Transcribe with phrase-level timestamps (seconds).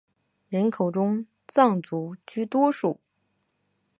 [0.49, 2.99] 人口中藏族居多数。